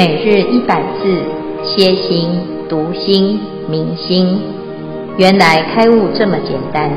[0.00, 1.12] 每日一百字，
[1.62, 2.30] 歇心、
[2.70, 4.40] 读心、明心，
[5.18, 6.90] 原来开悟这么简单。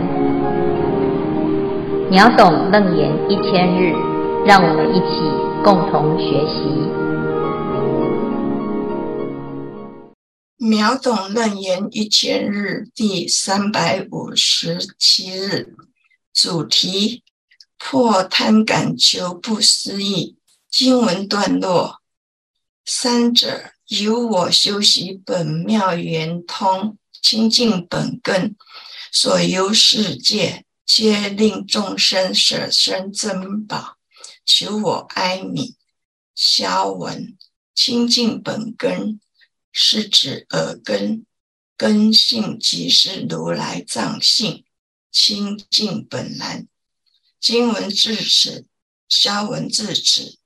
[2.09, 3.91] 秒懂楞严一千日，
[4.45, 5.19] 让我们一起
[5.65, 6.63] 共同学习。
[10.55, 15.75] 秒懂楞严一千日第三百五十七日，
[16.33, 17.21] 主题：
[17.77, 20.37] 破贪感求不思议。
[20.71, 22.02] 经文段落。
[22.85, 28.55] 三者由我修习本妙圆通清净本根，
[29.11, 33.97] 所游世界，皆令众生舍身珍宝，
[34.45, 35.75] 求我哀悯。
[36.35, 37.37] 消文
[37.73, 39.21] 清净本根
[39.71, 41.25] 是指耳根，
[41.77, 44.65] 根性即是如来藏性，
[45.09, 46.65] 清净本来。
[47.39, 48.65] 经文至此，
[49.07, 50.37] 消文至此。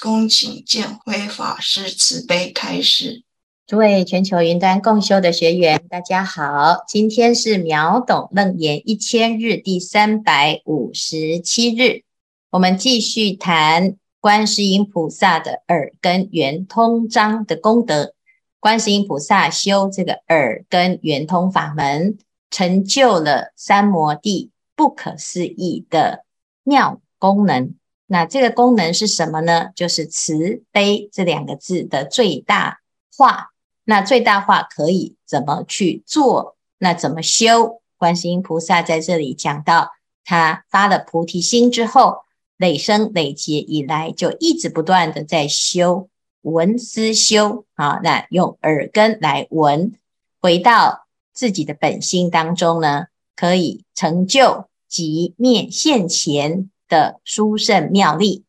[0.00, 3.22] 恭请见辉法师慈悲开示。
[3.66, 12.02] 诸位全球云端共修的学员，大家好，今天是秒懂楞严一千日第三百五十七日，
[12.50, 18.14] 我们继续谈观世音菩萨的耳根圆通章的功德。
[18.60, 22.18] 观世音菩萨修这个耳根圆通法门，
[22.50, 26.24] 成就了三摩地不可思议的
[26.62, 27.74] 妙功能。
[28.14, 29.70] 那这个功能是什么呢？
[29.74, 32.78] 就是慈悲这两个字的最大
[33.16, 33.48] 化。
[33.82, 36.56] 那最大化可以怎么去做？
[36.78, 37.82] 那怎么修？
[37.96, 39.90] 观世音菩萨在这里讲到，
[40.24, 42.18] 他发了菩提心之后，
[42.56, 46.08] 累生累劫以来，就一直不断的在修
[46.42, 47.98] 闻思修啊。
[48.04, 49.92] 那用耳根来闻，
[50.40, 56.70] 回到自己的本心当中呢，可以成就即灭现前。
[56.94, 58.44] 的殊胜妙力，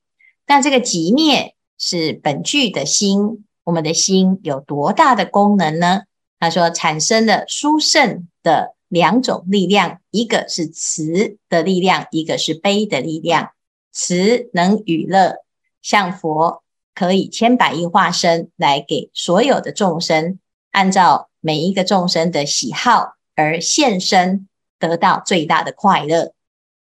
[0.45, 6.03] 但这个极灭是本具的心，我们的心有多大的功能呢？
[6.39, 13.49] 他说产生了殊胜的两种力量，一个是慈的力量，一个是悲的力量。
[13.91, 15.37] 慈能与乐，
[15.81, 16.61] 像佛
[16.93, 20.37] 可以千百亿化身来给所有的众生，
[20.71, 26.33] 按照每一个众生的喜好而现身，得到最大的快乐。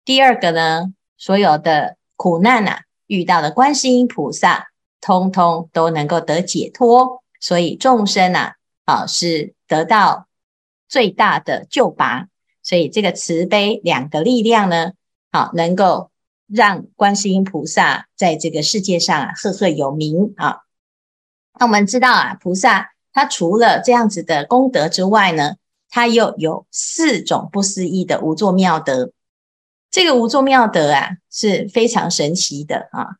[0.04, 0.94] 第二个呢？
[1.22, 8.56] 所有的苦难啊，遇到的观世音菩萨，通通都能够得解脱，所以众生啊，
[8.86, 10.26] 啊是得到
[10.88, 12.26] 最大的救拔。
[12.60, 14.94] 所以这个慈悲两个力量呢，
[15.30, 16.10] 好能够
[16.48, 20.62] 让观世音菩萨在这个世界上啊赫赫有名啊。
[21.56, 25.54] 那我们知道啊，菩萨他除了这样子的功德之外呢，
[25.88, 29.12] 他又有四种不思议的无作妙德。
[29.92, 33.18] 这个无作妙德啊，是非常神奇的啊！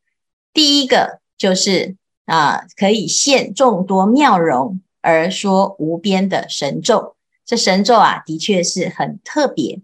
[0.55, 7.15] 第一个就是啊，可以现众多妙容而说无边的神咒。
[7.45, 9.83] 这神咒啊，的确是很特别。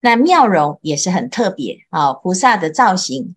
[0.00, 2.12] 那妙容也是很特别啊。
[2.12, 3.36] 菩萨的造型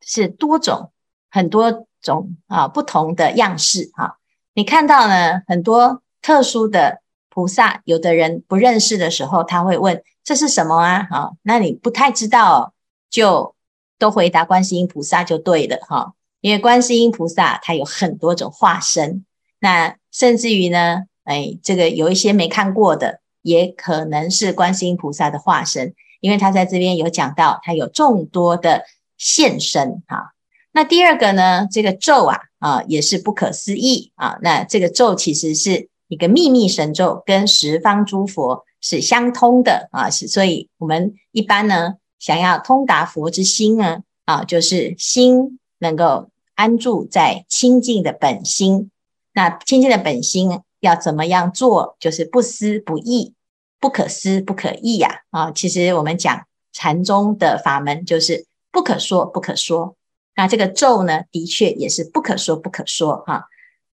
[0.00, 0.90] 是多种，
[1.30, 4.14] 很多种啊，不同的样式啊。
[4.54, 10.02] 你看到呢，很多特殊的菩萨，有的人不认识的时候，他会问。
[10.24, 11.06] 这是什么啊？
[11.10, 12.72] 好，那你不太知道，
[13.10, 13.54] 就
[13.98, 16.14] 都回答观世音菩萨就对了哈。
[16.40, 19.24] 因为观世音菩萨他有很多种化身，
[19.60, 28.84] 那甚至于呢，哎，这个有一些没看过的，也可能是观世音菩萨的化身，因为他在这边有讲到，他有众多的
[29.16, 30.32] 现身哈。
[30.72, 34.38] 那第二个呢，这个咒啊啊也是不可思议啊。
[34.42, 38.66] 那这个咒其实是一个秘密神咒，跟十方诸佛。
[38.84, 48.90] 是相通的啊，是所以我们一般呢，想要通达佛之心呢，啊，就是心能够安住在清净的本心。
[49.32, 51.96] 那清净的本心要怎么样做？
[52.00, 53.34] 就是不思不议，
[53.78, 55.20] 不可思不可议呀。
[55.30, 56.42] 啊，其实我们讲
[56.72, 59.94] 禅宗的法门，就是不可说不可说。
[60.34, 63.46] 那这个咒呢，的确也是不可说不可说哈。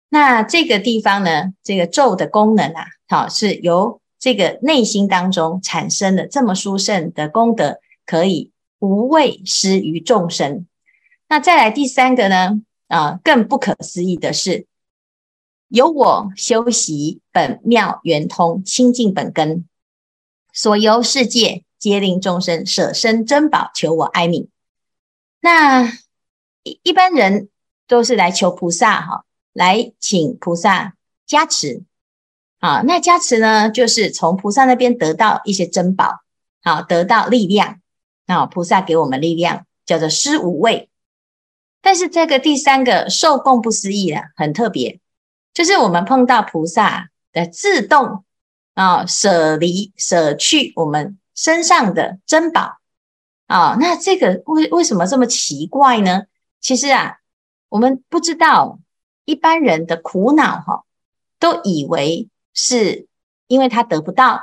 [0.09, 4.01] 那这个地方呢，这个咒的功能啊，好是由。
[4.21, 8.51] 这个内心当中产生的这么殊胜的功德，可以
[8.81, 10.67] 无畏施于众生。
[11.29, 12.61] 那再来第三个呢？
[12.89, 14.67] 啊，更不可思议的是，
[15.69, 19.69] 由我修习本妙圆通清净本根，
[20.53, 24.49] 所游世界，皆令众生舍身珍宝，求我哀悯。
[25.41, 25.85] 那
[26.65, 27.51] 一一般人
[27.87, 29.25] 都是来求菩萨哈，
[29.59, 30.95] 来请菩萨
[31.27, 31.83] 加持。
[32.61, 36.21] 啊，那加持呢，就是从菩萨那边得到一些珍宝，
[36.63, 37.81] 好，得到力量。
[38.27, 40.89] 那菩萨给我们力量，叫做施无畏。
[41.81, 45.01] 但是这个第三个受供不思议啊，很特别，
[45.53, 48.25] 就是我们碰到菩萨的自动
[48.75, 52.79] 啊舍离舍去我们身上的珍宝
[53.47, 56.25] 啊，那这个为为什么这么奇怪呢？
[56.61, 57.19] 其实啊，
[57.69, 58.81] 我们不知道
[59.29, 60.85] 一般人的苦恼哈，
[61.39, 63.07] 都以为是
[63.47, 64.41] 因为他得不到，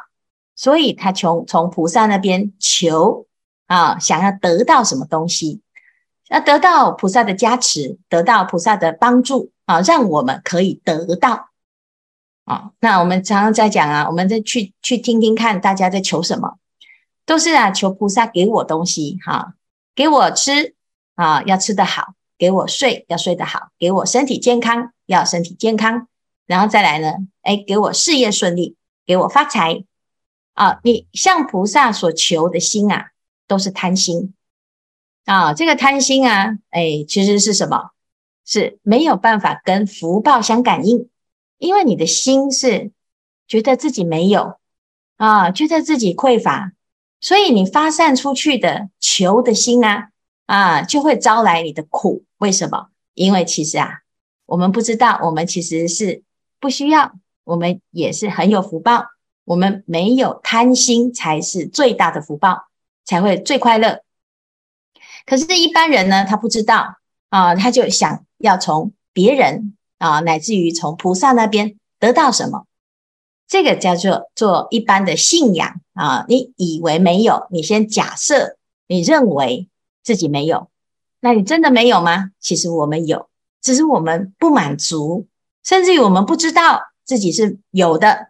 [0.53, 3.25] 所以他从从菩萨那边求
[3.65, 5.61] 啊，想要得到什么东西。
[6.29, 11.49] 要得到菩萨的加持，得到菩萨的帮助啊，让我们可以得到
[12.43, 12.69] 啊。
[12.79, 16.59] 那我们常常在讲啊，我们再去去听听看，大家在求什么？
[17.25, 19.55] 都是啊，求菩萨给我东西哈、
[19.95, 20.75] 给我吃
[21.15, 26.07] 啊，要吃得好；给我睡，要睡得好；给我身体健康，要身体健康。
[26.45, 29.83] 然后再来呢，哎，给我事业顺利，给我发财
[30.53, 30.79] 啊。
[30.83, 33.11] 你向菩萨所求的心啊，
[33.47, 34.33] 都是贪心。
[35.25, 37.91] 啊，这个贪心啊，哎，其实是什么？
[38.47, 41.09] 是没有办法跟福报相感应，
[41.57, 42.91] 因为你的心是
[43.47, 44.59] 觉得自己没有
[45.17, 46.73] 啊，觉得自己匮乏，
[47.19, 50.09] 所以你发散出去的求的心啊，
[50.45, 52.23] 啊，就会招来你的苦。
[52.37, 52.87] 为什么？
[53.13, 54.01] 因为其实啊，
[54.45, 56.23] 我们不知道，我们其实是
[56.59, 57.13] 不需要，
[57.43, 59.05] 我们也是很有福报，
[59.45, 62.67] 我们没有贪心才是最大的福报，
[63.05, 64.01] 才会最快乐。
[65.25, 66.97] 可是，一般人呢，他不知道
[67.29, 72.65] 啊，他就想要从别人啊，乃至于从菩萨那边得到什么，
[73.47, 76.25] 这个叫做做一般的信仰啊。
[76.27, 78.57] 你以为没有，你先假设
[78.87, 79.67] 你认为
[80.05, 80.69] 自己没有，
[81.19, 82.31] 那你真的没有吗？
[82.39, 83.27] 其实我们有，
[83.61, 85.27] 只是我们不满足，
[85.65, 88.29] 甚至于我们不知道自己是有的。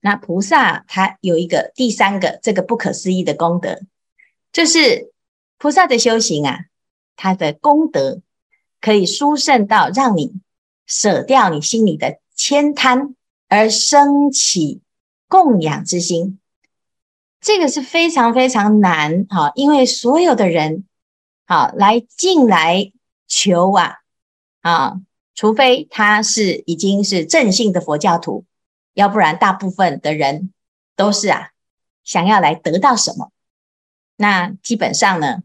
[0.00, 3.80] 那菩萨他有一个第三个这个不可思议的功德，
[4.52, 5.10] 就是。
[5.58, 6.64] 菩萨的修行啊，
[7.14, 8.20] 他的功德
[8.80, 10.40] 可以殊胜到让你
[10.86, 13.14] 舍掉你心里的慳贪，
[13.46, 14.80] 而生起
[15.28, 16.40] 供养之心。
[17.42, 20.86] 这个是非常非常难哈，因为所有的人
[21.44, 22.90] 好来进来
[23.26, 23.98] 求啊
[24.62, 24.94] 啊，
[25.34, 28.46] 除非他是已经是正信的佛教徒，
[28.94, 30.52] 要不然大部分的人
[30.96, 31.50] 都是啊
[32.02, 33.30] 想要来得到什么，
[34.16, 35.42] 那基本上呢。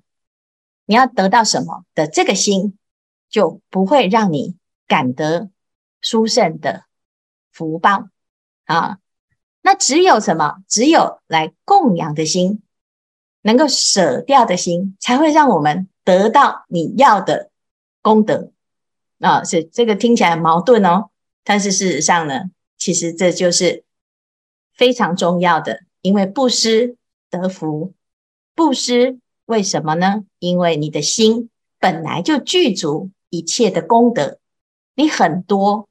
[0.90, 2.78] 你要得到什么的这个心，
[3.30, 4.56] 就不会让你
[4.88, 5.50] 感得
[6.00, 6.86] 殊胜的
[7.52, 8.08] 福报
[8.64, 9.00] 啊。
[9.62, 10.58] 那只有什么？
[10.68, 12.62] 只有来供养的心，
[13.42, 17.50] 能够舍掉的心，才会让我们得到你要的
[18.02, 18.52] 功德
[19.20, 19.44] 啊。
[19.44, 21.10] 是这个听起来矛盾哦，
[21.44, 23.84] 但是事实上呢，其实这就是
[24.74, 26.96] 非常重要的，因为布施
[27.30, 27.94] 得福，
[28.56, 29.20] 布施。
[29.46, 30.26] 为什么呢？
[30.40, 31.50] 因为你的心
[31.80, 34.40] 本来就具足一切的功德，
[34.94, 35.88] 你很多，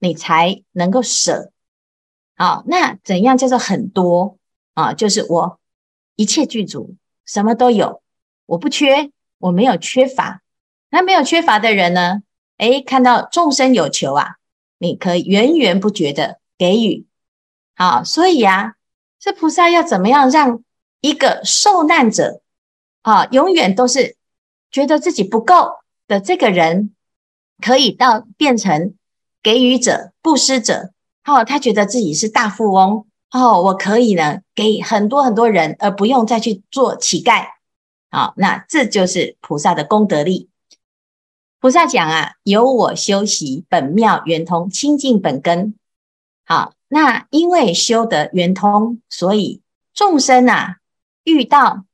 [0.00, 1.52] 你才能够舍。
[2.36, 4.36] 好，那怎样叫做很多
[4.74, 4.92] 啊？
[4.92, 5.58] 就是我
[6.16, 6.94] 一切具足，
[7.24, 8.02] 什么都有，
[8.44, 10.42] 我不缺，我没有缺乏。
[10.90, 12.22] 那没有缺乏的人呢？
[12.58, 14.36] 诶，看到众生有求啊，
[14.78, 17.06] 你可以源源不绝的给予。
[17.74, 18.74] 好，所以啊，
[19.18, 20.62] 这菩萨要怎么样让
[21.00, 22.42] 一个受难者？
[23.02, 24.16] 啊，永远都是
[24.70, 25.70] 觉得自己不够
[26.06, 26.94] 的这个人，
[27.62, 28.94] 可以到变成
[29.42, 30.92] 给予者、布施者。
[31.26, 33.04] 哦，他觉得自己是大富翁。
[33.32, 37.48] 哦，我可以呢，给很多很多人，而不用再去做乞丐。
[38.10, 40.48] 好，那这就是菩萨的功德力。
[41.60, 45.74] 菩萨讲啊，由我修习本妙圆通清净本根。
[46.44, 49.60] 好，那因为修得圆通，所以
[49.92, 50.76] 众生啊
[51.24, 51.84] 遇到。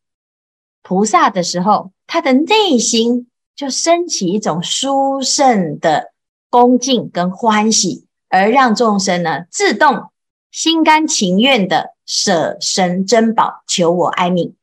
[0.82, 6.12] 菩萨的时候，他的内心就升起一种殊胜的
[6.50, 10.10] 恭敬跟欢喜，而让众生呢自动
[10.50, 14.54] 心甘情愿的舍身珍宝，求我哀愍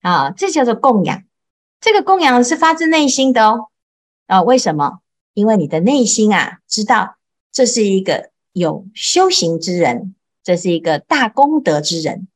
[0.00, 0.30] 啊！
[0.30, 1.22] 这叫做供养。
[1.78, 3.66] 这个供养是发自内心的哦。
[4.26, 5.00] 啊，为什么？
[5.34, 7.16] 因为你的内心啊，知道
[7.52, 12.28] 这是一个有修行之人，这是一个大功德之人。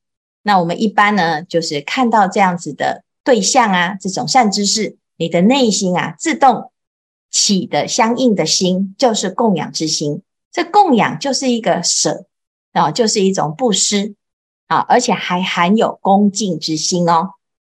[0.43, 6.71] 那我们一般呢，就是看到这样子的对象啊，这种善知识，你的内心啊，自动
[7.31, 10.23] 起的相应的心，就是供养之心。
[10.55, 12.27] 这供养就是一个舍
[12.73, 14.15] 啊，就是一种布施
[14.69, 17.33] 啊，而且还含有恭敬之心哦。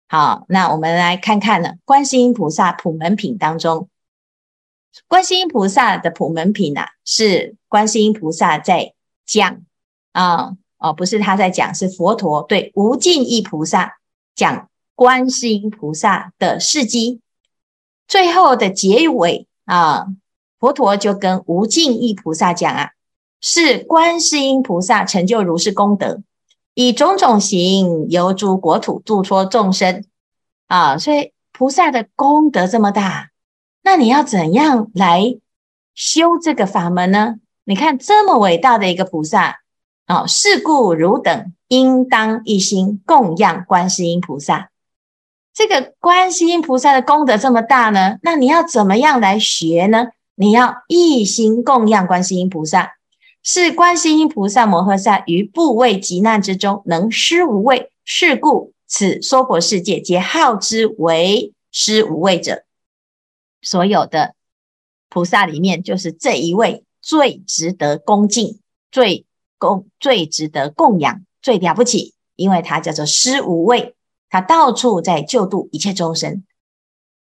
[0.10, 3.88] 好，那我们来看看呢，观世音菩萨普门品当中，
[5.08, 8.96] 观世音菩萨的普门品啊，是观世音菩萨在
[9.26, 9.62] 讲
[10.14, 10.58] 啊。
[10.80, 14.00] 哦，不是他在讲，是佛陀对无尽意菩萨
[14.34, 17.22] 讲观世音菩萨的事迹。
[18.08, 20.08] 最后的结尾啊，
[20.62, 22.92] 佛陀就跟无尽意菩萨讲啊，
[23.42, 26.22] 是观世音菩萨成就如是功德，
[26.76, 30.06] 以种种形游诸国土，度脱众生
[30.68, 31.00] 啊。
[31.00, 33.32] 所以菩萨的功德这么大，
[33.82, 35.36] 那你要怎样来
[35.96, 37.38] 修这个法门呢？
[37.64, 39.62] 你看这么伟大的一个菩萨
[40.06, 44.70] 啊，是故汝等应当一心供养观世音菩萨。
[45.54, 50.10] 这个观世音菩萨的功德这么大呢，那你要怎么样来学呢？
[50.42, 52.94] 你要一心供养观世音菩萨，
[53.44, 62.64] 是观世音菩萨摩诃萨于怖畏急难之中能施无畏，是故此娑婆世界皆号之为施无畏者。
[63.62, 64.34] 所有的
[65.10, 68.60] 菩萨里面，就是这一位最值得恭敬、
[68.92, 69.28] 最
[69.60, 73.96] 供、最值得供养、最了不起，因为他叫做施无畏。
[74.28, 76.44] 他到处在救度一切众生。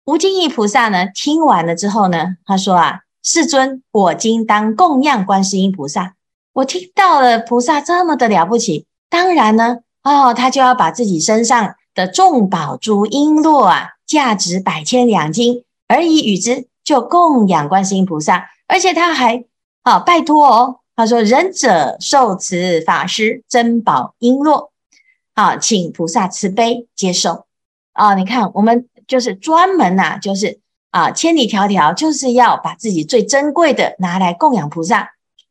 [0.03, 6.13] 无尽意菩萨呢，听完了之后呢，他说啊：“世尊，我今当供养观世音菩萨。
[6.53, 18.48] 我听到了菩萨这么的了不起，当然呢，哦，他就要把自己身上的众宝珠璎珞啊，价值百千两金，而以与之，就供养观世音菩萨。
[18.67, 19.44] 而且他还
[19.82, 24.70] 啊，拜托哦，他说：仁者受此法师珍宝璎珞。”
[25.34, 27.46] 啊，请菩萨慈悲接受
[27.94, 28.13] 啊！
[28.13, 30.60] 你看，我们就是专门呐、就是
[30.96, 35.10] 啊，千里迢迢就是要把自己最珍贵的拿来供养菩萨。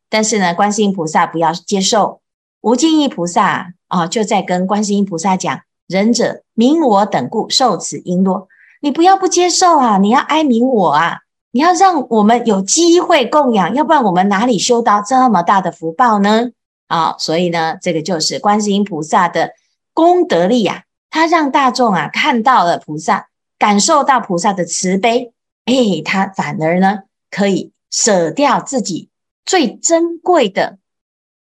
[0.08, 2.22] 但是呢，观世音菩萨不要接受。
[2.62, 8.46] 无尽意菩萨啊，就在跟观世音菩萨讲：仁者名我等故受此璎珞，
[8.80, 9.98] 你不要不接受啊！
[9.98, 11.18] 你要哀悯我啊！
[11.50, 16.52] 你要让我们有机会供养，要不然我们哪里修到这么大的福报呢？
[16.88, 19.50] 啊，所以呢，这个就是观世音菩萨的。
[19.92, 25.32] 功德力呀、啊，他让大众啊看到了菩萨，感受到菩萨的慈悲，
[25.64, 29.08] 哎，他反而呢可以舍掉自己
[29.44, 30.78] 最珍贵的，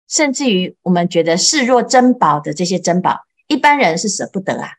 [0.08, 4.70] 甚至于我们觉得视若珍宝的这些珍宝，一般人是舍不得啊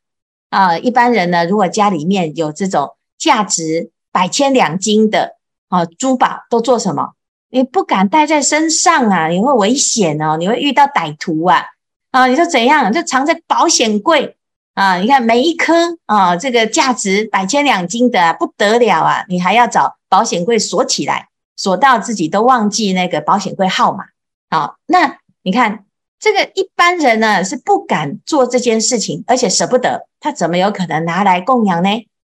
[0.50, 0.78] 啊！
[0.78, 5.36] 一般人呢，如果家里面有这种价值百千两金的
[5.68, 7.14] 啊珠宝，都做什么？
[7.52, 11.66] 你不敢带在身上啊，你会危险哦，你会遇到歹徒啊。
[12.12, 12.92] 啊，你说怎样？
[12.92, 14.38] 就藏在保险柜
[14.80, 14.96] 啊！
[14.96, 15.74] 你看每一颗
[16.06, 19.26] 啊，这个价值百千两金的不得了啊！
[19.28, 24.06] 你还要找保险柜锁起来，锁到自己都忘记那个保险柜号码。
[24.50, 25.84] 好，那你看
[26.18, 31.90] 这个一般人呢是不敢做这件事情，而且舍不得，他怎么有可能拿来供养呢？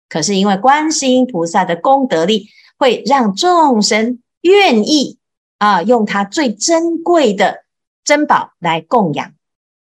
[0.09, 5.19] 可是因为观世音菩萨的功德力，会让众生愿意
[5.59, 7.65] 啊，用他最珍贵的
[8.03, 9.33] 珍宝来供养。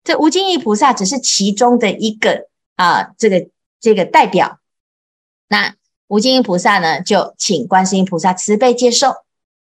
[0.04, 2.49] 这无尽意菩萨只是其中的一个
[2.80, 3.50] 啊，这个
[3.82, 4.60] 这个代表。
[5.50, 5.76] 那
[6.08, 9.14] 无尽意菩萨呢，就请观世音菩萨慈悲接受。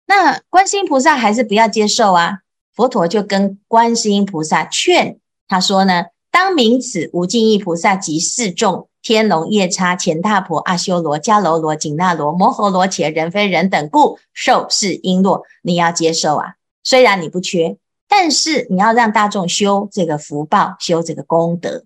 [0.06, 2.40] 那观世音菩萨还是不要接受啊。
[2.75, 16.54] 佛陀就跟观世音菩萨劝他说呢：当明此无尽意菩萨及四众天龙夜叉乾闥婆阿修罗迦楼罗紧那罗摩诃罗伽人非人等故受是璎珞，你要接受啊。
[16.82, 17.76] 虽然你不缺。
[18.08, 21.84] 但是你要让大众修这个福报，修这个功德，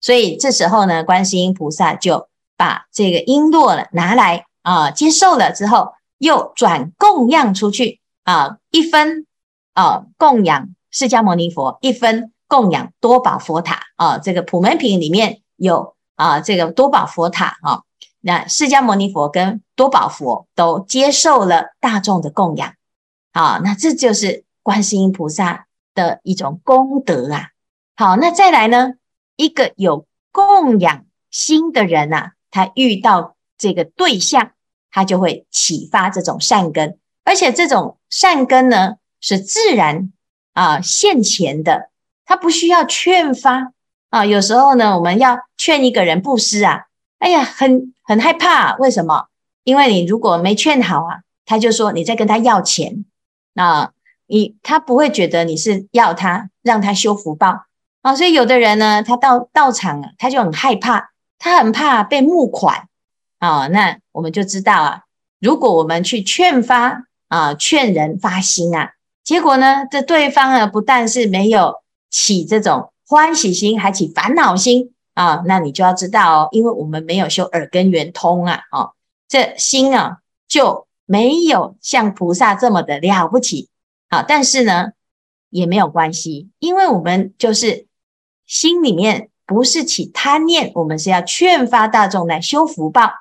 [0.00, 9.26] 所以这时候呢，观世音菩萨就把这个璎珞了拿来啊，接受了之后，又转供养出去啊，一分
[9.74, 14.18] 啊供养释迦牟尼佛，一分供养多宝佛塔啊。
[14.18, 17.82] 这个普门品里面有啊，这个多宝佛塔啊，
[18.20, 22.74] 那释迦牟尼佛跟多宝佛都接受了大众的供养
[23.32, 24.44] 啊，那这就是。
[24.60, 27.48] 观世音菩萨的一种功德啊，
[27.96, 28.90] 好，那再来呢？
[29.38, 34.50] 一个有供养心的人啊，他遇到这个对象，
[34.90, 40.12] 他就会启发这种善根，而且这种善根呢是自然
[40.54, 41.90] 啊现前的，
[42.26, 43.72] 他不需要劝发
[44.10, 44.26] 啊。
[44.26, 46.86] 有时候呢，我们要劝一个人布施啊，
[47.20, 49.28] 哎呀，很很害怕，为什么？
[49.62, 53.04] 因为你如果没劝好啊，他就说你在跟他要钱
[53.54, 53.92] 啊。
[54.30, 57.64] 你他不会觉得你是要他让他修福报
[58.08, 62.88] 啊，所以有的人呢，他到道场啊，他就很害怕，他很怕被募款
[63.38, 63.66] 啊。
[63.66, 65.02] 那我们就知道啊，
[65.40, 71.74] 如果我们去劝发啊，劝人发心啊，结果呢，这对方啊，不但是没有
[72.08, 78.92] 起这种欢喜心，还起烦恼心啊，那你就要知道哦，因为我们没有修耳根圆通啊，哦，
[79.28, 83.68] 这心啊就没有像菩萨这么的了不起。
[84.08, 84.92] 好，但是呢，
[85.50, 87.86] 也没有关系，因为我们就是
[88.48, 93.12] 心里面不是起贪念，我们是要劝发大众来修福报。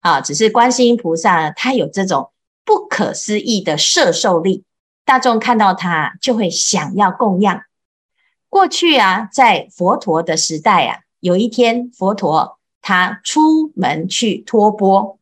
[0.00, 2.30] 啊，只是观世音菩萨他有这种
[2.64, 4.62] 不可思议的摄受力，
[5.04, 7.62] 大众看到他就会想要供养。
[8.48, 15.18] 过去啊，在佛陀的时代啊，有一天佛陀他出门去托钵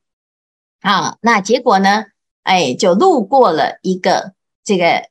[0.83, 2.05] 啊，那结果呢，
[2.43, 5.09] 哎，就路过了一个这个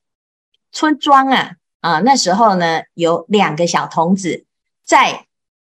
[0.71, 4.45] 村庄啊啊，那时候呢，有两个小童子
[4.85, 5.25] 在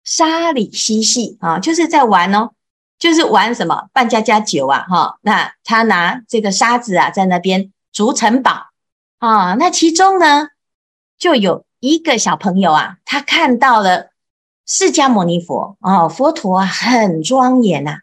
[0.03, 2.50] 沙里嬉戏啊，就是在玩哦，
[3.00, 5.20] 就是玩什么扮家家酒啊哈。
[5.22, 8.72] 那他拿这个沙子啊，在那边筑城堡
[9.20, 9.53] 啊。
[9.53, 10.50] 那其中呢，
[11.18, 14.10] 就有一个小朋友啊，他看到了
[14.65, 18.00] 释迦牟尼佛啊，佛陀啊，很庄严呐。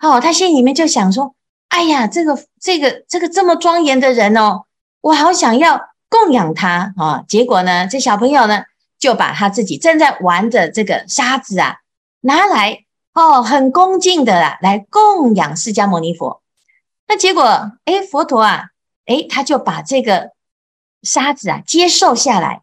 [0.00, 1.34] 哦，他心里面就想说：
[1.68, 4.64] 哎呀，这个这个这个这么庄严的人哦，
[5.00, 7.24] 我好想要供养他啊。
[7.28, 8.64] 结果呢，这小朋友呢，
[8.98, 11.76] 就把他自己正在玩的这个沙子啊
[12.20, 16.42] 拿来哦，很恭敬的啊来供养释迦牟尼佛。
[17.08, 18.70] 那结果哎，佛陀啊，
[19.06, 20.32] 哎，他就把这个
[21.02, 22.62] 沙子啊接受下来。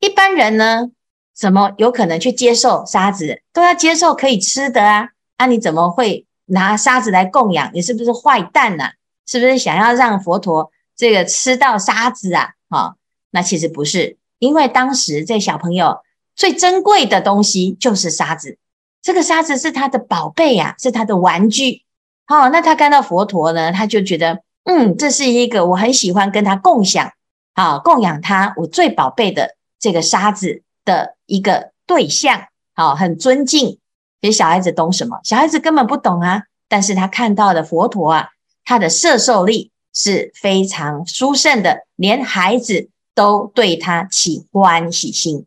[0.00, 0.90] 一般人呢，
[1.34, 3.42] 怎么有可能去接受沙子？
[3.52, 5.08] 都要接受可以吃的啊！
[5.38, 7.70] 那、啊、你怎么会拿沙子来供养？
[7.72, 8.92] 你是不是坏蛋呐、啊？
[9.26, 12.50] 是不是想要让佛陀这个吃到沙子啊？
[12.68, 12.94] 啊、
[13.30, 14.16] 那其实不是。
[14.38, 16.02] 因为当时这小朋友
[16.36, 18.58] 最珍贵的东西就是沙子，
[19.02, 21.82] 这个沙子是他的宝贝呀、啊，是他的玩具。
[22.26, 27.10] 好、哦，那他看到佛陀呢，他就觉得，嗯，这是一个我很喜欢跟他共享，
[27.54, 33.78] 好、哦，供养他我最宝贝的这个沙子的一个对象，好、哦，很尊敬。
[34.20, 35.18] 其实小孩子懂什么？
[35.24, 38.28] 小孩子根本不懂啊，但是他看到的佛陀啊，
[38.64, 42.88] 他的摄受力是非常殊胜的，连孩子。
[43.18, 45.44] 都对他起欢喜心。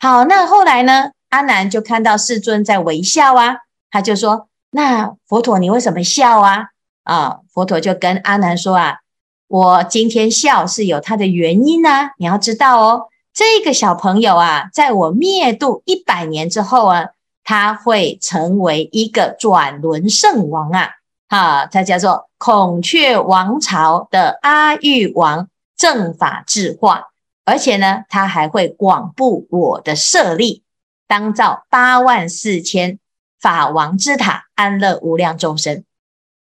[0.00, 1.10] 好，那后来呢？
[1.28, 3.56] 阿难就看到世尊在微笑啊，
[3.90, 6.68] 他就说：“那佛陀，你为什么笑啊？”
[7.04, 9.00] 啊，佛陀就跟阿难说：“啊，
[9.46, 12.12] 我今天笑是有它的原因啊。
[12.16, 17.08] 你要知道哦，这个小朋友啊，在我灭度一百年之后啊，
[17.44, 20.92] 他会成为一个转轮圣王啊！
[21.28, 25.48] 啊，他叫做孔雀王朝的阿育王。”
[25.82, 27.08] 正法智化，
[27.44, 30.62] 而且呢，他还会广布我的舍利，
[31.08, 33.00] 当造八万四千
[33.40, 35.82] 法王之塔，安乐无量众生。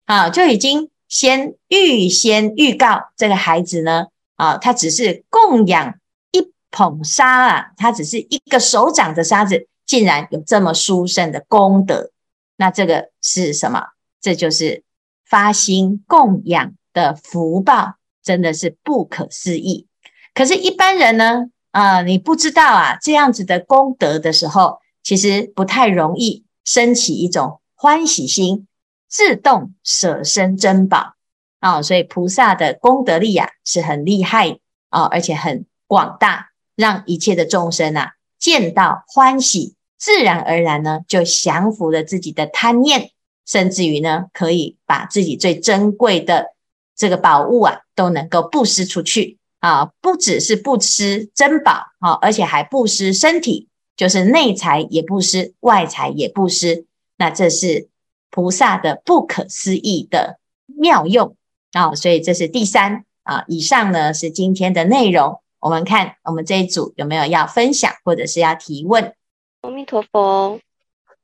[0.04, 5.98] 啊，就已经先预先预告这个孩子呢，啊，他只是供养
[6.32, 12.12] 一捧沙啊，他只是一个手掌的沙子，竟然有这么殊胜的功德。
[12.58, 13.86] 那这个是什么？
[14.20, 14.84] 这就是
[15.26, 17.99] 发心供养的福报。
[18.30, 19.88] 真的是不可思议，
[20.36, 28.68] 可是，一般人呢，啊、你不知道啊，这样子的功德的时候，其实不太容易升起一种欢喜心，
[29.08, 31.16] 自动舍身珍宝
[31.60, 31.82] 啊。
[31.82, 43.10] 所以，菩萨的功德力啊，是很厉害啊，而且很广大，让一切的众生啊，见到欢喜，自然而然呢，就降服了自己的贪念，
[43.48, 46.54] 甚至于呢，可以把自己最珍贵的。
[47.00, 56.86] 这个宝物啊，都能够布施出去啊，不只是布施珍宝啊，而且还布施身体，就是内财也布施，外财也布施。
[57.18, 57.88] 那这是
[58.30, 61.38] 菩萨的不可思议的妙用
[61.72, 63.46] 啊，所以这是第三啊。
[63.48, 69.14] 以上呢是今天的内容，我们看我们这一组有没有要分享或者是要提问？
[69.62, 70.60] 阿弥陀佛。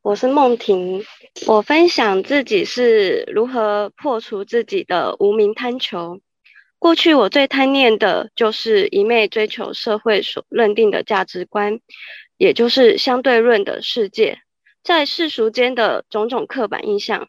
[0.02, 1.04] 我是梦婷，
[1.44, 6.22] 我分享自己是如何破除自己的无名贪求。
[6.80, 11.82] 过去我最贪念的就是一味追求社会所认定的价值观，
[12.38, 14.40] 也就是相对论的世界，
[14.82, 17.28] 在世俗间的种种刻板印象，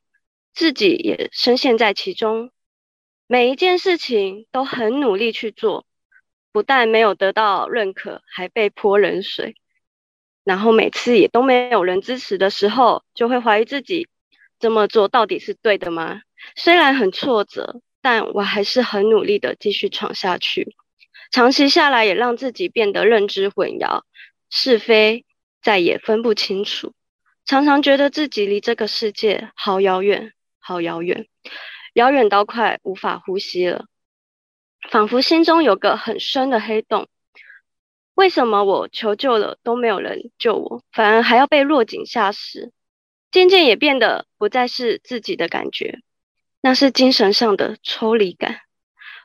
[0.54, 2.50] 自己也深陷在其中。
[3.26, 5.84] 每一件事情都很努力去做，
[6.52, 9.56] 不但没有得到认可，还被泼冷水。
[10.46, 14.06] 然后每次也都没有人支持的时候，就会怀疑自己
[14.60, 16.20] 这么做到底是对的吗？
[16.54, 20.76] 虽然很挫折，但我还是很努力的继续闯下去。
[21.32, 24.02] 长期下来，也让自己变得认知混淆，
[24.48, 25.24] 是非
[25.60, 26.92] 再也分不清楚。
[27.44, 31.26] 常常觉得自己离这个世界好遥远，好遥远，
[31.94, 33.86] 遥远到快无法呼吸了，
[34.90, 37.08] 仿佛心中有个很深的黑洞。
[38.16, 42.72] 为什么我求救了都没有人救我，反而还要被落井下石？
[43.30, 45.98] 渐渐也变得不再是自己的感觉，
[46.62, 48.60] 那是精神上的抽离感。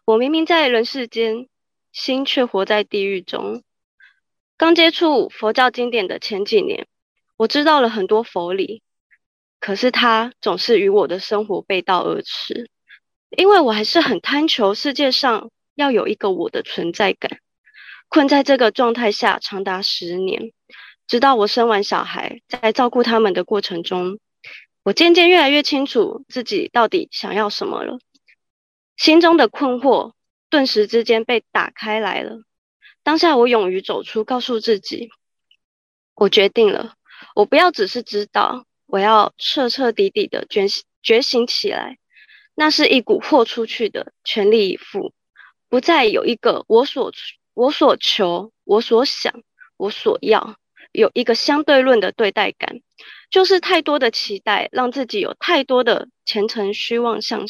[0.04, 1.48] 我明明在人世间，
[1.94, 3.64] 心却活在地狱中。
[4.58, 6.86] 刚接触佛教经典的前几年，
[7.38, 8.84] 我知道了很多佛理，
[9.62, 12.70] 可是它总是与我的生活背道而驰，
[13.38, 17.40] 因为我还是很贪求世界上要有一个我的存在感，
[18.12, 20.52] 困在这个状态下长达十年，
[21.08, 24.20] 直到我生完小孩，在照顾他们的过程中，
[24.84, 28.00] 我渐渐越来越清楚自己到底想要什么了，
[28.98, 30.12] 心中的困惑
[30.50, 32.42] 顿时之间被打开来了。
[33.02, 35.10] 当下我勇于走出，告诉自己，
[36.14, 36.96] 我决定了，
[37.34, 41.98] 我不要只是知道，我要彻彻底底的觉醒觉醒起来。
[42.56, 45.14] 那是一股豁出去的全力以赴，
[45.70, 47.10] 不再有一个我所
[47.54, 49.44] 我所求、我所想、
[49.78, 50.56] 我所要，
[50.92, 52.82] 有一个相对论的对待感，
[53.30, 57.48] 就是太多的期待，让自己有太多的前程虚妄想，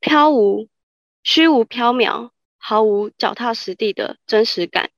[0.00, 0.68] 飘无
[1.22, 2.30] 虚无缥缈。
[2.58, 4.90] 毫无脚踏实地的真实感，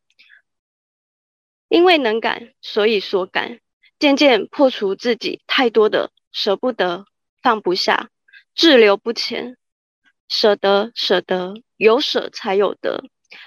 [1.69, 3.61] 因为能感，所以所感，
[3.99, 7.05] 渐渐破除自己太多的舍不得、
[7.43, 8.09] 放不下、
[8.55, 9.59] 滞留不前。
[10.29, 13.05] 舍得，舍得，有舍才有得，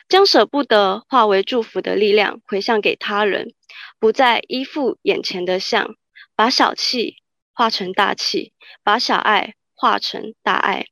[0.07, 3.53] 将舍不得化为祝福的力量，回向给他人，
[3.99, 5.95] 不再依附眼前的相，
[6.35, 7.17] 把小气
[7.53, 10.85] 化成大气，把小爱化成大爱。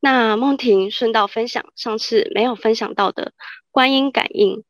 [0.00, 3.32] 那梦婷顺道分享上次没有分享到的
[3.70, 4.64] 观音感应。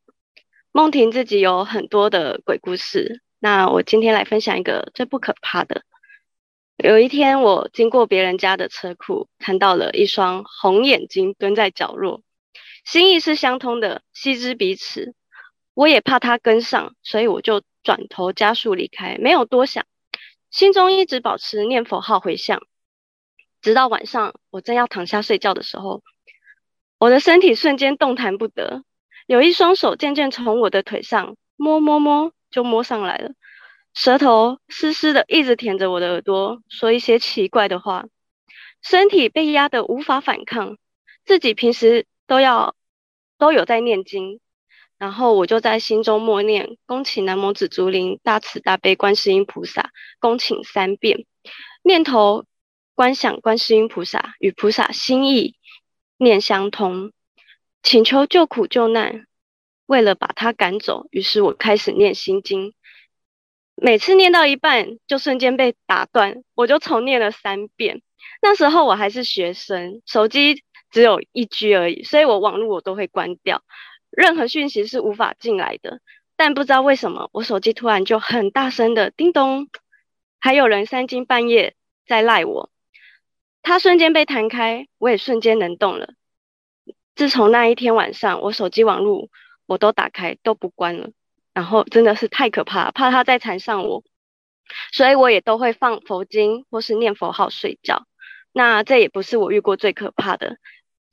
[0.73, 5.83] 梦婷自己有很多的鬼故事，那我今天来分享一个最不可怕的。
[6.77, 12.23] 有一天我经过别人家的车库，看到了一双红眼睛蹲在角落，
[12.91, 15.15] 心意是相通的，悉知彼此。
[15.75, 19.85] 我也怕他跟上，所以我就转头加速离开，没有多想，
[20.51, 22.63] 心中一直保持念佛号回向。
[23.61, 26.03] 直到晚上，我正要躺下睡觉的时候，
[26.97, 28.83] 我的身体瞬间动弹不得，
[29.27, 33.33] 有一双手渐渐从我的腿上摸摸摸，就摸上来了，
[33.93, 38.07] 舌头湿湿的，一直舔着我的耳朵，说一些奇怪的话，
[38.81, 40.79] 身体被压得无法反抗，
[41.27, 42.75] 自己平时都要
[43.39, 44.41] 都有在念经，
[44.99, 51.25] 然后我就在心中默念：恭请南无紫竹林大慈大悲观世音菩萨，恭请三遍，
[51.83, 52.45] 念头。
[52.95, 55.55] 观想观世音菩萨与菩萨心意
[56.17, 57.13] 念相通，
[57.81, 59.25] 请求救苦救难。
[59.87, 62.75] 为了把他赶走，于是我开始念心经。
[63.77, 68.03] 每次念到一半，就瞬间被打断，我就重念了三遍。
[68.43, 73.63] 那时候我还是学生，手机只有一 G 而已，所以我网络我都会关掉，
[74.11, 76.01] 任何讯息是无法进来的。
[76.37, 79.69] 但不知道为什么，我手机突然就很大声的叮咚，
[80.39, 81.75] 还有人三更半夜
[82.07, 82.71] 在赖我。
[83.63, 86.15] 它瞬间被弹开，我也瞬间能动了。
[87.17, 89.29] 自从那一天晚上，我手机网络
[89.67, 91.11] 我都打开都不关了，
[91.53, 94.05] 然后真的是太可怕，怕它再缠上我，
[94.93, 98.07] 所以我也都会放佛经或是念佛号睡觉。
[98.53, 100.57] 那这也不是我遇过最可怕的。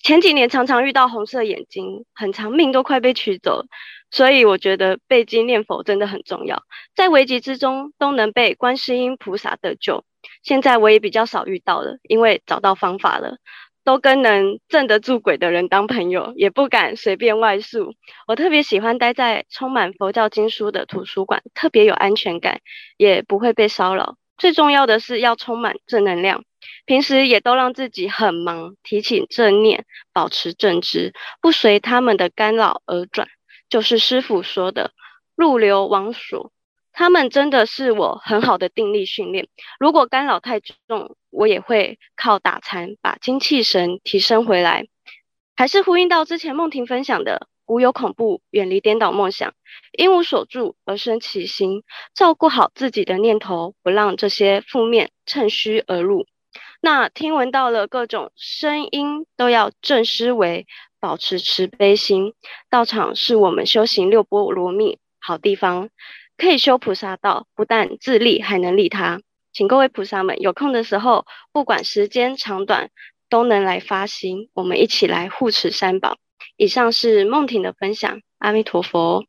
[0.05, 3.65] 前几年常常遇到红色眼睛，很长命都快被取走，
[4.11, 6.61] 所以我觉得背经念佛真的很重要，
[6.95, 10.05] 在危急之中都能被观世音菩萨得救。
[10.43, 13.37] 现在我也比较少遇到了，因为找到方法了，
[13.83, 17.95] 都跟能镇得住鬼的人当朋友，也不敢随便外宿。
[18.27, 22.59] 我特别喜欢待在充满佛教经书的图书馆，特别有安全感，
[22.97, 24.17] 也不会被骚扰。
[24.37, 26.43] 最重要的是要充满正能量，
[26.85, 33.27] 平时也都让自己很忙，提起正念，保持正直，不随他们的干扰而转，
[33.69, 34.91] 就是师傅说的
[35.35, 36.51] 入流往所。
[36.97, 39.49] 他们真的是我很好的定力训练。
[39.79, 44.87] 如果干扰太重，我也会靠打禅把精气神提升回来。
[45.57, 49.53] 还是呼应到之前梦婷分享的：无有恐怖，远离颠倒梦想，
[49.97, 51.83] 因无所住而生其心。
[52.13, 56.25] 照顾好自己的念头，不让这些负面趁虚而入。
[56.85, 60.67] 那听闻到了各种声音，都要正思维，
[60.99, 62.35] 保持慈悲心。
[62.69, 65.89] 道场是我们修行六波罗蜜好地方。
[66.37, 69.19] 可以修菩萨道，不但自利，还能利他。
[69.51, 72.91] 请各位菩萨们有空的时候，不管时间长短，
[73.31, 76.17] 都能来发心，我们一起来护持三宝。
[76.55, 79.25] 以上是梦婷的分享，阿弥陀佛。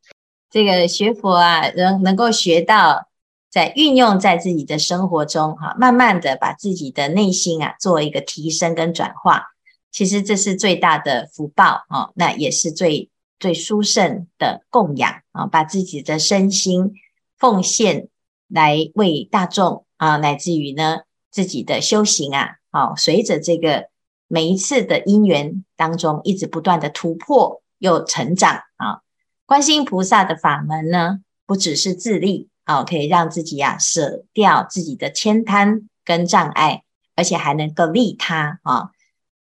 [0.51, 3.07] 这个学佛啊，能能够学到，
[3.49, 9.47] 在运用在自己的生活中，哈，慢慢的把自己的内心啊做一个提升跟转化，
[9.91, 13.09] 其实这是最大的福报啊，那也是最。
[13.39, 16.95] 最殊胜的供养啊，把自己的身心
[17.37, 18.07] 奉献
[18.47, 23.89] 来为大众啊，乃至于呢自己的修行啊，好，随着这个
[24.27, 29.01] 每一次的因缘当中，一直不断的突破又成长啊。
[29.45, 36.83] 观世音菩萨的法门呢，不只是自利啊，可以让自己啊舍掉自己的慳贪跟障碍，
[37.15, 38.91] 而且还能够利他啊。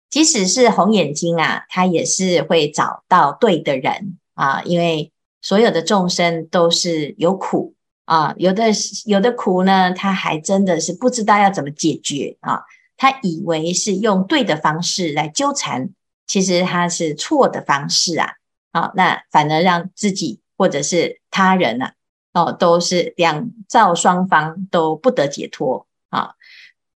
[0.10, 8.66] 即使是红眼睛啊，他也是会找到对的人啊，因为所有的众生都是有苦啊，有的
[9.06, 12.64] 有的苦呢，他还真的是不知道要怎么解决啊，
[12.98, 15.92] 他以为是用对的方式来纠缠，
[16.26, 18.32] 其实他是错的方式啊，
[18.72, 21.94] 啊，那反而让自己或者是他人啊。
[22.34, 26.36] 哦，都是两造双方都不得解脱啊。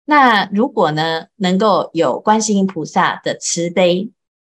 [0.06, 4.12] 那如果呢，能够有观世音菩萨的慈悲，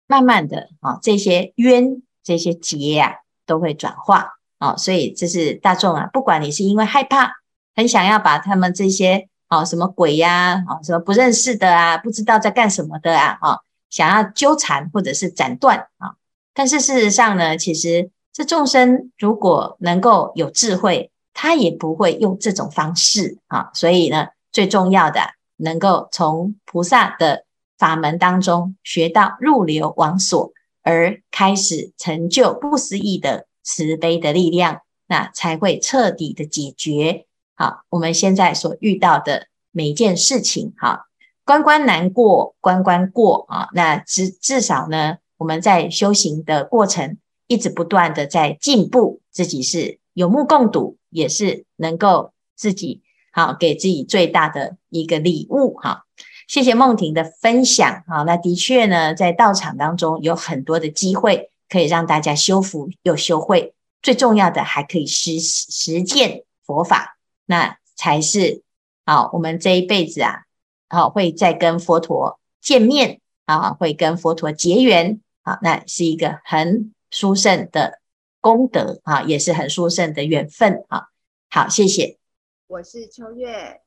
[0.08, 3.12] 慢慢的啊，这些冤、这些结啊，
[3.46, 4.76] 都会转化啊。
[4.76, 7.34] 所以这是大众啊，不管你是因为害怕，
[7.76, 13.58] 很想要把他们这些啊什么鬼呀啊什么不认识的啊，不知道在干什么的啊啊，
[13.90, 16.16] 想要纠缠或者是斩断啊，
[16.52, 18.10] 但是事实上呢，其实。
[18.34, 23.70] 这众生如果能够有智慧，他也不会用这种方式啊。
[23.74, 25.20] 所以呢，最重要的
[25.56, 27.44] 能够从菩萨的
[27.78, 40.74] 法门当中学到入流往所，而开始成就不思议的慈悲的力量，那才会彻底的解决好我们现在所遇到的每一件事情。
[40.76, 41.06] 哈，
[41.44, 43.68] 关关难过关关过啊。
[43.74, 47.16] 那至至少呢，我们在修行的过程。
[47.46, 53.02] 一直不断的在进步，自己是有目共睹，也是能够自己
[53.32, 56.04] 好给自己最大的一个礼物哈。
[56.48, 68.62] 谢谢梦婷的分享啊，那的确呢，在道场当中有很多的机会可以让大家修福又修慧，最重要的还可以实实践佛法，那才是
[69.04, 69.30] 好。
[69.34, 70.44] 我们这一辈子啊，
[70.88, 76.93] 好会再跟佛陀见面啊，会跟佛陀结缘啊，那是一个很。
[77.14, 78.00] 殊胜的
[78.40, 81.10] 功德啊，也是很殊胜的缘分啊。
[81.48, 82.18] 好，谢谢。
[82.66, 83.80] 我是秋月，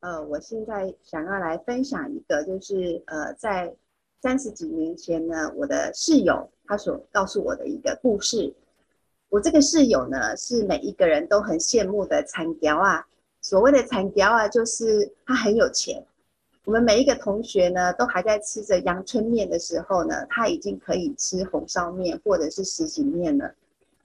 [0.00, 3.76] 呃，我现在想要来分享一个，就是呃，在
[4.22, 8.54] 三十几年前呢，我的室友他所告诉我的一个故事。
[9.28, 13.06] 我这个室友呢，是每一个人都很羡慕的残雕啊。
[13.42, 16.02] 所谓的残雕啊，就是他很有钱。
[16.66, 23.50] 我们每一个同学呢，都还在吃着阳春面的时候呢，他已经可以吃红烧面或者是什锦面了。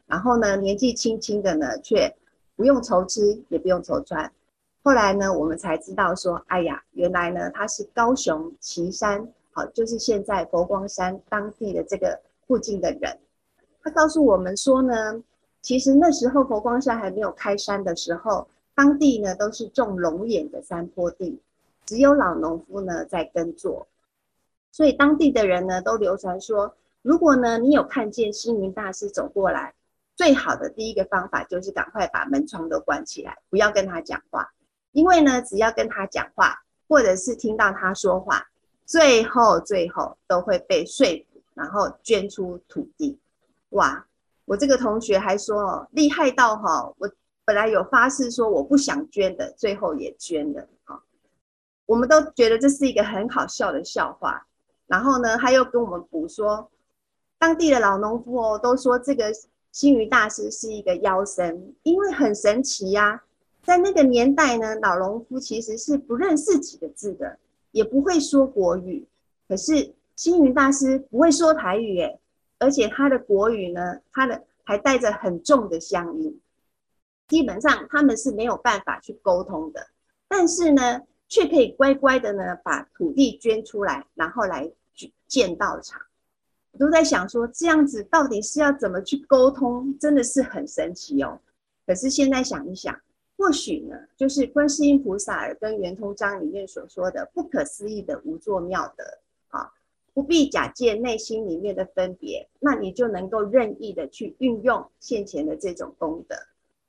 [0.08, 2.16] 然后呢，年纪轻轻的呢，却
[2.56, 4.32] 不用愁吃，也不用愁穿。
[4.84, 13.18] 后来呢，我们才知道说，哎呀，原来呢，他是高雄旗山，好，就是现在佛光山当地的这个附近的人。
[13.84, 15.22] 他告诉我们说呢，
[15.62, 21.38] 其实那时候佛光山还没有开山的时候，当地呢都是种龙眼的山坡地。
[21.86, 23.88] 只有老农夫呢在耕作，
[24.72, 29.74] 所以当地的人呢都流传说，如果呢你有看见星云大师走过来，
[30.16, 34.50] 最好的第一个方法就是赶快把门窗都关起来，不要跟他讲话，
[34.94, 36.56] 因为呢只要跟他讲话，
[36.88, 38.48] 或者是听到他说话，
[38.86, 43.20] 最后最后都会被说服，然后捐出土地。
[43.70, 44.06] 哇，
[44.46, 47.12] 我这个同学还说哦，厉害到哈，我
[47.44, 50.68] 本来有发誓说我不想捐的，最后也捐了。
[51.86, 54.48] 我们都觉得这是一个很好笑的笑话，
[54.88, 56.72] 然后呢，他又跟我们补说，
[57.38, 59.32] 当地的老农夫哦，都说这个
[59.72, 63.22] 星云大师是一个妖神，因为很神奇呀、
[63.64, 67.38] 在那个年代呢，老农夫其实是不认识几个字的，
[67.70, 69.08] 也不会说国语，
[69.48, 72.20] 可是星云大师不会说台语诶，
[72.58, 76.42] 而且他的国语呢，他的还带着很重的乡音，
[77.28, 79.88] 基本上他们是没有办法去沟通的，
[80.28, 81.02] 但是呢。
[81.36, 84.72] 却可以乖乖的呢，把土地捐出来，然后来
[85.28, 86.02] 建道场。
[86.72, 89.94] 我都在想说，这样子到底是要怎么去沟通？
[90.00, 91.38] 真的是很神奇哦。
[91.86, 92.98] 可是现在想一想，
[93.36, 99.04] 或许呢，就是观世音菩萨跟圆通章里面所说的不可思议的无作妙德
[99.50, 99.70] 啊，
[100.14, 106.38] 不必假借内心里面的分别，那你就能够任意的去运用现前的这种功德。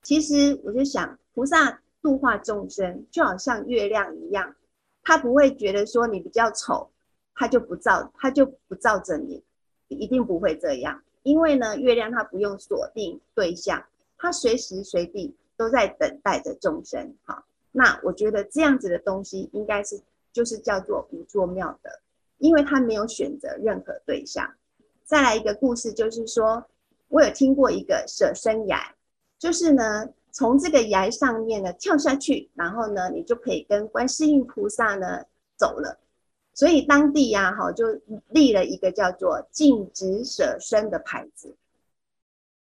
[0.04, 1.80] 其实我就想，菩萨。
[2.06, 4.54] 度化众生就好像月亮一样，
[5.02, 6.88] 他不会觉得说你比较丑，
[7.34, 9.42] 他就不照，他就不照着你，
[9.88, 11.02] 一定不会这样。
[11.24, 13.84] 因为呢，月亮它不用锁定对象，
[14.16, 17.12] 它随时随地都在等待着众生。
[17.24, 17.42] 好，
[17.72, 20.00] 那我觉得这样子的东西应该是
[20.32, 21.90] 就是叫做无作妙的，
[22.38, 24.48] 因为他没有选择任何对象。
[25.04, 26.64] 再来一个故事，就是说
[27.08, 28.94] 我有听过一个舍身崖，
[29.40, 30.08] 就是呢。
[30.36, 35.24] 从这个崖上面呢跳下去，然后呢，你就可以跟观世音菩萨呢
[35.56, 35.98] 走了。
[36.52, 37.86] 所以当地呀，哈，就
[38.28, 41.56] 立了一个叫做“禁止舍身”的牌子。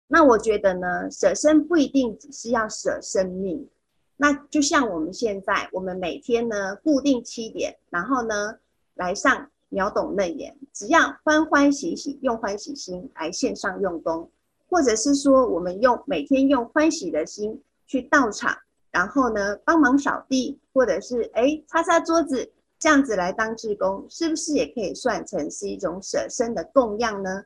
[0.09, 3.68] 那我觉得呢，舍身不一定只是要舍生命，
[4.16, 8.59] 那就像我们现在，我们每天呢固定七点，然后呢
[8.94, 14.28] 来上秒懂楞严，只要欢欢喜喜用欢喜心来线上用功，
[14.70, 18.56] 或者是说我们用每天用欢喜的心去到场，
[18.92, 27.42] 然后呢帮忙扫地，或者是诶擦擦桌子，这样子来当志工，是不是也可以算成是一种舍身的供养呢？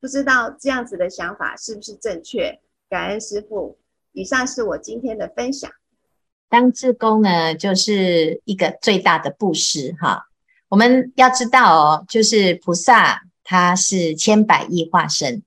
[0.00, 2.60] 不知道这样子的想法是不是正确？
[2.90, 3.78] 感恩师父，
[4.12, 5.70] 以上是我今天的分享。
[6.48, 10.28] 当志工呢，就是一个最大的布施哈。
[10.68, 15.42] 我们要知道哦，就是菩萨他是千百亿化身，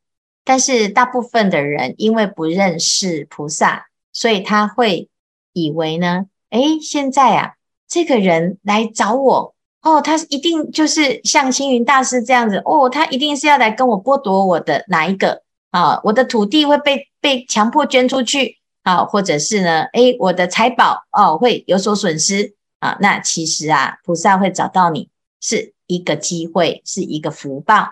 [0.48, 5.10] 但是大部分的人因为不认识菩萨，所以他会
[5.52, 7.56] 以为呢，诶，现在啊，
[7.88, 16.00] 这个人来找我哦，他一定就是像星云大师这样子哦，他一定是要来跟我剥夺我的哪一个啊？
[16.06, 18.58] 我的土地会被被强迫捐出去。
[18.84, 19.82] 啊，或者是呢？
[19.92, 22.98] 诶，我的财宝哦会有所损失啊。
[23.02, 25.10] 那其实啊，菩萨会找到你
[25.42, 27.90] 是一个机会，是一个福报。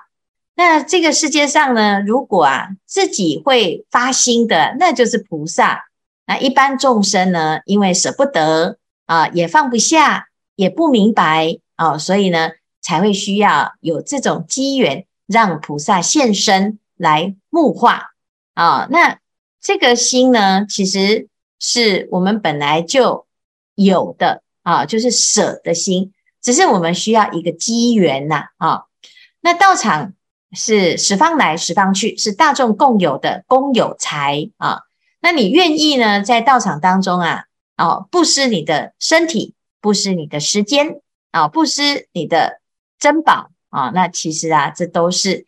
[0.56, 5.86] 那这个世界上呢，如果啊自己会发心的，那就是菩萨。
[6.26, 18.12] 那一般众生呢，因为舍不得啊，也放不下，也不明白啊，所以呢才会需要有这种机缘，让菩萨现身来募化
[18.54, 18.88] 啊。
[18.90, 19.20] 那。
[19.68, 23.26] 这个心呢，其实是我们本来就
[23.74, 28.84] 有的啊，就是舍的心，只是我们需要一个机缘呐啊。
[29.42, 30.14] 那道场
[30.56, 34.80] 是十方来十方去，是大众共有的公有财啊。
[35.22, 37.44] 那你愿意呢，在道场当中啊，
[37.78, 42.62] 哦，布施你的身体，布施你的时间啊，布施你的
[42.98, 45.46] 珍宝啊，那其实啊，这都是。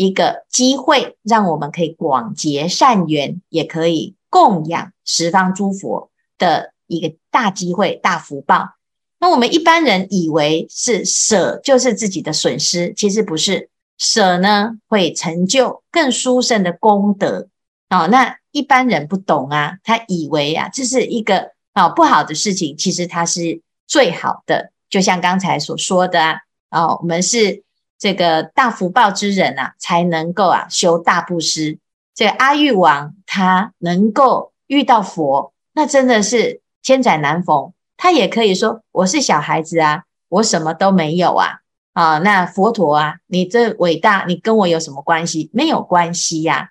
[0.00, 8.76] 一个机会，让我们可以广结善缘，也可以供养十方诸佛的一个大机会、大福报。
[9.18, 17.48] 那我们一般人以为是舍就是自己的损失，其实不是，舍呢会成就更殊胜的功德。
[17.90, 24.72] 哦，那一般人不懂啊，他以为啊这是一个啊不好的事情，其实它是最好的。
[24.88, 26.22] 就像刚才所说的
[26.70, 27.64] 啊，我们是。
[28.00, 31.80] 这个大福报之人啊，才能够啊修大布施。
[32.14, 37.72] 这个阿育王他能够遇到佛，那真的是千载难逢。
[37.96, 41.58] 他也可以说：“我是小孩子啊，我什么都没有啊。”
[41.98, 45.50] 啊，那佛陀啊，你这伟大，你跟我有什么关系？
[45.52, 46.68] 没有关系呀、啊。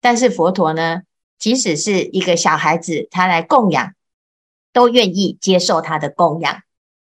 [0.00, 1.02] 但是佛陀呢，
[1.38, 3.92] 即使是一个小孩子，他来供养，
[4.72, 6.62] 都愿意接受他的供养。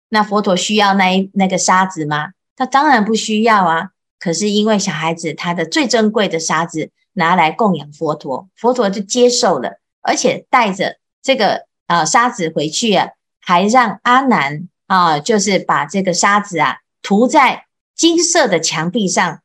[0.09, 2.29] 那佛陀需要那一那个沙子吗？
[2.55, 13.09] 他当然不需要啊，可是因为小孩子他的最珍贵的沙子拿来供养佛陀，佛陀就接受了，而且带着这个啊、沙子回去啊，
[13.39, 17.65] 还让阿难啊，就是把这个沙子啊涂在
[17.97, 19.41] 金色的墙壁上，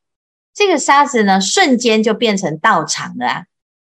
[0.55, 3.47] 这个沙子呢瞬间就变成道场了啊，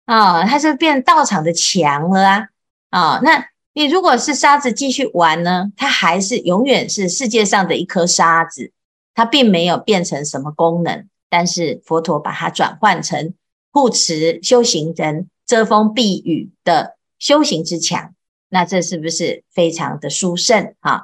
[0.06, 2.48] 啊，它就变道场的墙了啊，
[2.92, 8.72] 啊，那你如果是沙子继续玩呢，它还是永远是世界上的一颗沙子。
[9.16, 13.36] 它并没有变成什么功能，但是佛陀把它转换成
[13.72, 18.16] 护持修行人、遮风避雨的修行之墙，
[18.50, 21.04] 那这是不是非常的殊胜啊？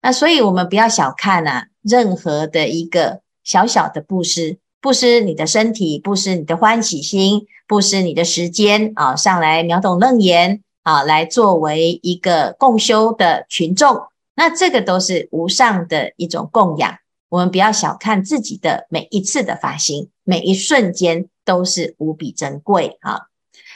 [0.00, 14.02] 那所以我们不要小看啊，任何的一个小小的布施，布施你的身体，布施你的欢喜心，布施你的时间啊，上来秒懂楞严啊，来作为一个共修的群众，
[14.34, 16.98] 那这个都是无上的一种供养。
[17.28, 23.22] 我们不要小看自己的每一次的发心，每一瞬间都是无比珍贵啊！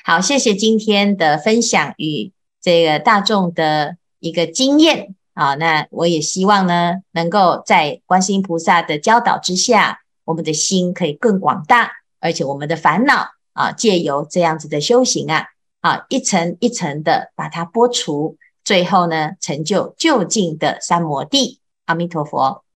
[0.04, 5.56] 好，谢谢今天的分享与这个大众的一个经验好。
[5.56, 11.90] 那我也希望呢，能够在观世音菩萨的教导之下，我们的心可以更广大，
[12.20, 15.46] 而且我们的烦恼啊，借由这样子的修行啊，
[15.80, 21.60] 啊，一层一层的把它剥除，最后呢，成就就近的三摩地。
[21.86, 22.62] 阿弥陀佛。